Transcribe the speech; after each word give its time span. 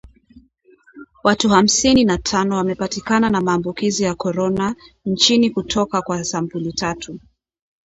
Watu 1.23 1.49
hamsini 1.49 2.03
na 2.05 2.17
tano 2.17 2.55
wamepatikana 2.55 3.29
na 3.29 3.41
maambukizi 3.41 4.03
ya 4.03 4.15
corona 4.15 4.75
nchini 5.05 5.49
kutoka 5.49 6.01
kwa 6.01 6.23
sampuli 6.23 6.73
tatu 6.73 7.19